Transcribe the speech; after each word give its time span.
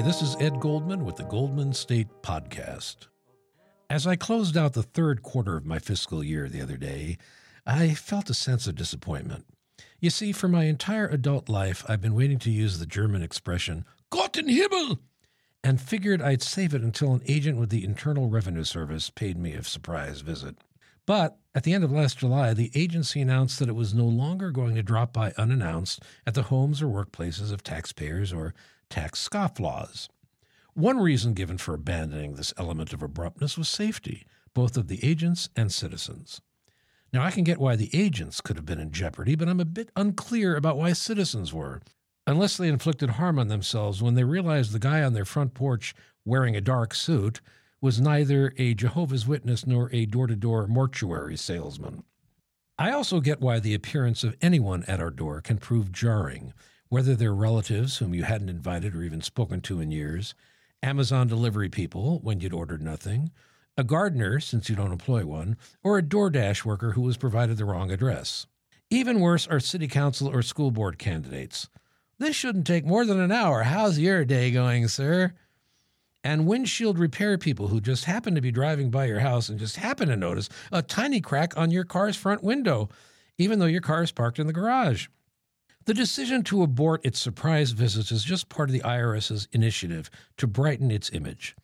this 0.00 0.22
is 0.22 0.36
Ed 0.40 0.60
Goldman 0.60 1.04
with 1.04 1.16
the 1.16 1.24
Goldman 1.24 1.72
State 1.72 2.08
Podcast. 2.22 3.06
As 3.88 4.06
I 4.06 4.16
closed 4.16 4.56
out 4.56 4.72
the 4.72 4.82
third 4.82 5.22
quarter 5.22 5.56
of 5.56 5.66
my 5.66 5.78
fiscal 5.78 6.24
year 6.24 6.48
the 6.48 6.60
other 6.60 6.76
day, 6.76 7.16
I 7.64 7.94
felt 7.94 8.28
a 8.28 8.34
sense 8.34 8.66
of 8.66 8.74
disappointment. 8.74 9.44
You 10.00 10.10
see, 10.10 10.32
for 10.32 10.48
my 10.48 10.64
entire 10.64 11.06
adult 11.06 11.48
life, 11.48 11.84
I've 11.88 12.00
been 12.00 12.14
waiting 12.14 12.38
to 12.40 12.50
use 12.50 12.78
the 12.78 12.86
German 12.86 13.22
expression, 13.22 13.84
Gott 14.10 14.36
in 14.36 14.48
Himmel, 14.48 14.98
and 15.62 15.80
figured 15.80 16.20
I'd 16.20 16.42
save 16.42 16.74
it 16.74 16.82
until 16.82 17.14
an 17.14 17.22
agent 17.26 17.58
with 17.58 17.70
the 17.70 17.84
Internal 17.84 18.28
Revenue 18.28 18.64
Service 18.64 19.10
paid 19.10 19.38
me 19.38 19.52
a 19.52 19.62
surprise 19.62 20.22
visit. 20.22 20.56
But 21.06 21.38
at 21.54 21.64
the 21.64 21.72
end 21.72 21.84
of 21.84 21.92
last 21.92 22.18
July, 22.18 22.54
the 22.54 22.70
agency 22.74 23.20
announced 23.20 23.58
that 23.58 23.68
it 23.68 23.74
was 23.74 23.94
no 23.94 24.06
longer 24.06 24.50
going 24.50 24.74
to 24.74 24.82
drop 24.82 25.12
by 25.12 25.32
unannounced 25.36 26.02
at 26.26 26.34
the 26.34 26.44
homes 26.44 26.82
or 26.82 26.86
workplaces 26.86 27.52
of 27.52 27.62
taxpayers 27.62 28.32
or 28.32 28.54
tax 28.88 29.26
scofflaws. 29.26 30.08
One 30.72 30.98
reason 30.98 31.34
given 31.34 31.58
for 31.58 31.74
abandoning 31.74 32.34
this 32.34 32.54
element 32.56 32.92
of 32.92 33.02
abruptness 33.02 33.56
was 33.56 33.68
safety, 33.68 34.26
both 34.54 34.76
of 34.76 34.88
the 34.88 35.04
agents 35.04 35.48
and 35.54 35.72
citizens. 35.72 36.40
Now, 37.12 37.22
I 37.22 37.30
can 37.30 37.44
get 37.44 37.60
why 37.60 37.76
the 37.76 37.90
agents 37.92 38.40
could 38.40 38.56
have 38.56 38.66
been 38.66 38.80
in 38.80 38.90
jeopardy, 38.90 39.36
but 39.36 39.48
I'm 39.48 39.60
a 39.60 39.64
bit 39.64 39.90
unclear 39.94 40.56
about 40.56 40.76
why 40.76 40.94
citizens 40.94 41.52
were, 41.52 41.80
unless 42.26 42.56
they 42.56 42.66
inflicted 42.66 43.10
harm 43.10 43.38
on 43.38 43.46
themselves 43.46 44.02
when 44.02 44.14
they 44.14 44.24
realized 44.24 44.72
the 44.72 44.80
guy 44.80 45.02
on 45.02 45.12
their 45.12 45.24
front 45.24 45.54
porch 45.54 45.94
wearing 46.24 46.56
a 46.56 46.60
dark 46.60 46.92
suit 46.92 47.40
was 47.84 48.00
neither 48.00 48.54
a 48.56 48.72
Jehovah's 48.72 49.26
Witness 49.26 49.66
nor 49.66 49.90
a 49.92 50.06
door 50.06 50.26
to 50.26 50.34
door 50.34 50.66
mortuary 50.66 51.36
salesman. 51.36 52.02
I 52.78 52.90
also 52.92 53.20
get 53.20 53.42
why 53.42 53.60
the 53.60 53.74
appearance 53.74 54.24
of 54.24 54.34
anyone 54.40 54.84
at 54.84 55.00
our 55.00 55.10
door 55.10 55.42
can 55.42 55.58
prove 55.58 55.92
jarring, 55.92 56.54
whether 56.88 57.14
they're 57.14 57.34
relatives 57.34 57.98
whom 57.98 58.14
you 58.14 58.22
hadn't 58.22 58.48
invited 58.48 58.96
or 58.96 59.02
even 59.02 59.20
spoken 59.20 59.60
to 59.60 59.82
in 59.82 59.90
years, 59.90 60.34
Amazon 60.82 61.28
delivery 61.28 61.68
people 61.68 62.20
when 62.20 62.40
you'd 62.40 62.54
ordered 62.54 62.80
nothing, 62.80 63.30
a 63.76 63.84
gardener 63.84 64.40
since 64.40 64.70
you 64.70 64.74
don't 64.74 64.90
employ 64.90 65.26
one, 65.26 65.54
or 65.82 65.98
a 65.98 66.02
DoorDash 66.02 66.64
worker 66.64 66.92
who 66.92 67.02
was 67.02 67.18
provided 67.18 67.58
the 67.58 67.66
wrong 67.66 67.92
address. 67.92 68.46
Even 68.88 69.20
worse 69.20 69.46
are 69.46 69.60
city 69.60 69.88
council 69.88 70.26
or 70.26 70.40
school 70.40 70.70
board 70.70 70.98
candidates. 70.98 71.68
This 72.18 72.34
shouldn't 72.34 72.66
take 72.66 72.86
more 72.86 73.04
than 73.04 73.20
an 73.20 73.30
hour. 73.30 73.64
How's 73.64 73.98
your 73.98 74.24
day 74.24 74.50
going, 74.50 74.88
sir? 74.88 75.34
And 76.24 76.46
windshield 76.46 76.98
repair 76.98 77.36
people 77.36 77.68
who 77.68 77.82
just 77.82 78.06
happen 78.06 78.34
to 78.34 78.40
be 78.40 78.50
driving 78.50 78.90
by 78.90 79.04
your 79.04 79.20
house 79.20 79.50
and 79.50 79.58
just 79.58 79.76
happen 79.76 80.08
to 80.08 80.16
notice 80.16 80.48
a 80.72 80.80
tiny 80.80 81.20
crack 81.20 81.56
on 81.56 81.70
your 81.70 81.84
car's 81.84 82.16
front 82.16 82.42
window, 82.42 82.88
even 83.36 83.58
though 83.58 83.66
your 83.66 83.82
car 83.82 84.02
is 84.02 84.10
parked 84.10 84.38
in 84.38 84.46
the 84.46 84.52
garage. 84.54 85.08
The 85.84 85.92
decision 85.92 86.42
to 86.44 86.62
abort 86.62 87.04
its 87.04 87.20
surprise 87.20 87.72
visits 87.72 88.10
is 88.10 88.24
just 88.24 88.48
part 88.48 88.70
of 88.70 88.72
the 88.72 88.80
IRS's 88.80 89.48
initiative 89.52 90.08
to 90.38 90.46
brighten 90.46 90.90
its 90.90 91.10
image. 91.12 91.54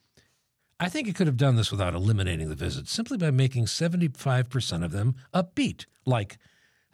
I 0.79 0.91
think 0.91 1.09
it 1.09 1.15
could 1.15 1.27
have 1.27 1.39
done 1.39 1.57
this 1.57 1.71
without 1.71 1.95
eliminating 1.95 2.51
the 2.51 2.55
visits, 2.55 2.93
simply 2.93 3.17
by 3.17 3.31
making 3.31 3.65
75% 3.65 4.85
of 4.85 4.93
them 4.93 5.15
upbeat, 5.33 5.87
like, 6.05 6.37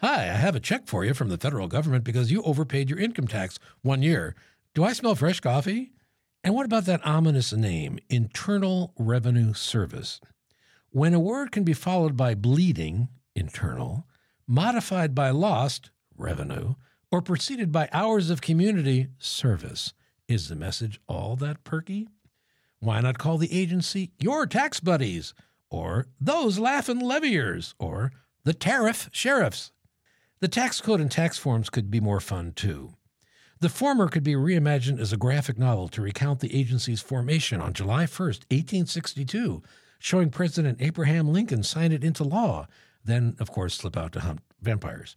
Hi, 0.00 0.25
I 0.25 0.37
have 0.37 0.55
a 0.55 0.61
check 0.61 0.87
for 0.87 1.05
you 1.05 1.14
from 1.14 1.31
the 1.31 1.39
federal 1.39 1.69
government 1.69 2.05
because 2.05 2.31
you 2.31 2.42
overpaid 2.42 2.91
your 2.91 2.98
income 2.98 3.27
tax 3.27 3.59
one 3.83 4.03
year. 4.03 4.37
Do 4.75 4.84
I 4.84 4.92
smell 4.92 5.14
fresh 5.14 5.41
coffee? 5.41 5.92
And 6.47 6.55
what 6.55 6.64
about 6.64 6.84
that 6.84 7.05
ominous 7.05 7.52
name, 7.52 7.98
Internal 8.08 8.92
Revenue 8.97 9.52
Service? 9.52 10.20
When 10.91 11.12
a 11.12 11.19
word 11.19 11.50
can 11.50 11.64
be 11.64 11.72
followed 11.72 12.16
by 12.16 12.36
bleeding, 12.36 13.08
internal, 13.34 14.06
modified 14.47 15.12
by 15.12 15.30
lost, 15.30 15.91
revenue, 16.16 16.77
or 17.11 17.20
preceded 17.20 17.72
by 17.72 17.88
hours 17.91 18.31
of 18.31 18.43
community 18.43 19.09
service. 19.19 19.93
Is 20.28 20.48
the 20.48 20.54
message 20.54 21.00
all 21.09 21.34
that 21.34 21.65
perky? 21.65 22.06
Why 22.78 23.00
not 23.00 23.19
call 23.19 23.38
the 23.38 23.53
agency 23.53 24.12
your 24.20 24.47
tax 24.47 24.78
buddies, 24.78 25.34
or 25.69 26.06
those 26.20 26.60
laughing 26.60 27.00
leviers, 27.00 27.75
or 27.81 28.12
the 28.44 28.54
tariff 28.54 29.09
sheriffs? 29.10 29.72
The 30.38 30.47
tax 30.47 30.81
code 30.81 31.00
and 31.00 31.10
tax 31.10 31.38
forms 31.38 31.70
could 31.70 31.91
be 31.91 31.99
more 31.99 32.20
fun 32.20 32.53
too. 32.53 32.94
The 33.59 33.69
former 33.71 34.09
could 34.09 34.22
be 34.22 34.34
reimagined 34.34 35.00
as 35.00 35.15
a 35.15 35.17
graphic 35.17 35.56
novel 35.59 35.89
to 35.89 36.03
recount 36.03 36.41
the 36.41 36.55
agency's 36.55 37.00
formation 37.00 37.59
on 37.62 37.72
July 37.72 38.00
1, 38.00 38.06
1862, 38.06 39.62
showing 39.99 40.28
President 40.28 40.83
Abraham 40.83 41.33
Lincoln 41.33 41.62
sign 41.62 41.91
it 41.91 42.05
into 42.05 42.22
law, 42.22 42.67
then, 43.03 43.34
of 43.41 43.50
course, 43.50 43.75
slip 43.75 43.97
out 43.97 44.12
to 44.12 44.21
hunt 44.21 44.41
vampires. 44.61 45.17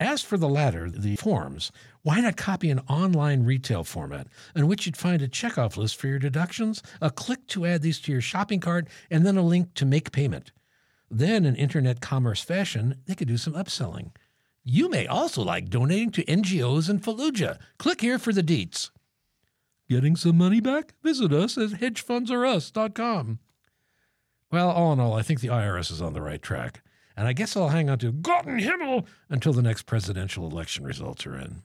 As 0.00 0.22
for 0.22 0.38
the 0.38 0.48
latter, 0.48 0.90
the 0.90 1.16
forms, 1.16 1.70
why 2.02 2.20
not 2.20 2.38
copy 2.38 2.70
an 2.70 2.80
online 2.88 3.44
retail 3.44 3.84
format 3.84 4.28
in 4.56 4.66
which 4.66 4.86
you'd 4.86 4.96
find 4.96 5.20
a 5.20 5.28
checkoff 5.28 5.76
list 5.76 5.96
for 5.96 6.08
your 6.08 6.18
deductions, 6.18 6.82
a 7.02 7.10
click 7.10 7.46
to 7.48 7.66
add 7.66 7.82
these 7.82 8.00
to 8.00 8.12
your 8.12 8.22
shopping 8.22 8.60
cart, 8.60 8.88
and 9.10 9.26
then 9.26 9.36
a 9.36 9.42
link 9.42 9.74
to 9.74 9.84
make 9.84 10.10
payment? 10.10 10.52
Then, 11.10 11.44
in 11.44 11.54
internet 11.54 12.00
commerce 12.00 12.40
fashion, 12.40 12.96
they 13.04 13.14
could 13.14 13.28
do 13.28 13.36
some 13.36 13.52
upselling. 13.52 14.10
You 14.64 14.88
may 14.88 15.06
also 15.06 15.42
like 15.42 15.68
donating 15.68 16.10
to 16.12 16.24
NGOs 16.24 16.88
in 16.88 17.00
Fallujah. 17.00 17.58
Click 17.78 18.00
here 18.00 18.18
for 18.18 18.32
the 18.32 18.42
deets. 18.42 18.90
Getting 19.88 20.16
some 20.16 20.38
money 20.38 20.60
back? 20.60 20.94
Visit 21.02 21.32
us 21.32 21.58
at 21.58 21.70
hedgefundsorus.com. 21.70 23.38
Well, 24.50 24.70
all 24.70 24.92
in 24.92 25.00
all, 25.00 25.14
I 25.14 25.22
think 25.22 25.40
the 25.40 25.48
IRS 25.48 25.90
is 25.90 26.00
on 26.00 26.14
the 26.14 26.22
right 26.22 26.40
track 26.40 26.80
and 27.16 27.28
I 27.28 27.32
guess 27.32 27.56
I'll 27.56 27.68
hang 27.68 27.88
on 27.88 27.98
to 28.00 28.12
Gott 28.12 28.46
in 28.46 28.58
Himmel 28.58 29.06
until 29.28 29.52
the 29.52 29.62
next 29.62 29.84
presidential 29.84 30.48
election 30.48 30.84
results 30.84 31.26
are 31.26 31.36
in. 31.38 31.62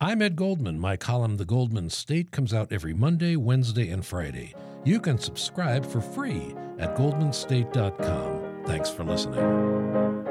I'm 0.00 0.22
Ed 0.22 0.36
Goldman. 0.36 0.80
My 0.80 0.96
column, 0.96 1.36
The 1.36 1.44
Goldman 1.44 1.90
State, 1.90 2.32
comes 2.32 2.52
out 2.52 2.72
every 2.72 2.94
Monday, 2.94 3.36
Wednesday, 3.36 3.88
and 3.90 4.04
Friday. 4.04 4.54
You 4.84 4.98
can 4.98 5.18
subscribe 5.18 5.86
for 5.86 6.00
free 6.00 6.54
at 6.78 6.96
goldmanstate.com. 6.96 8.64
Thanks 8.66 8.90
for 8.90 9.04
listening. 9.04 10.21